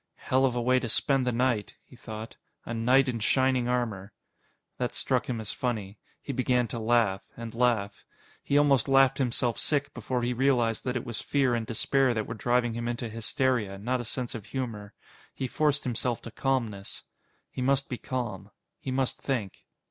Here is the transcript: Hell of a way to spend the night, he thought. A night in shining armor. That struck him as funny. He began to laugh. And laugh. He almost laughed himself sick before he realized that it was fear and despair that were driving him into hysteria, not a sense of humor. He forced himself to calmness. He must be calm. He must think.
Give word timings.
Hell 0.15 0.45
of 0.45 0.55
a 0.55 0.61
way 0.63 0.79
to 0.79 0.89
spend 0.89 1.27
the 1.27 1.31
night, 1.31 1.75
he 1.83 1.95
thought. 1.95 2.35
A 2.65 2.73
night 2.73 3.07
in 3.07 3.19
shining 3.19 3.67
armor. 3.67 4.11
That 4.79 4.95
struck 4.95 5.29
him 5.29 5.39
as 5.39 5.51
funny. 5.51 5.99
He 6.23 6.33
began 6.33 6.67
to 6.69 6.79
laugh. 6.79 7.21
And 7.37 7.53
laugh. 7.53 8.03
He 8.43 8.57
almost 8.57 8.87
laughed 8.87 9.19
himself 9.19 9.59
sick 9.59 9.93
before 9.93 10.23
he 10.23 10.33
realized 10.33 10.85
that 10.85 10.95
it 10.95 11.05
was 11.05 11.21
fear 11.21 11.53
and 11.53 11.67
despair 11.67 12.15
that 12.15 12.25
were 12.25 12.33
driving 12.33 12.73
him 12.73 12.87
into 12.87 13.09
hysteria, 13.09 13.77
not 13.77 14.01
a 14.01 14.03
sense 14.05 14.33
of 14.33 14.45
humor. 14.47 14.95
He 15.35 15.45
forced 15.45 15.83
himself 15.83 16.19
to 16.23 16.31
calmness. 16.31 17.03
He 17.51 17.61
must 17.61 17.87
be 17.87 17.99
calm. 17.99 18.49
He 18.79 18.89
must 18.89 19.21
think. 19.21 19.65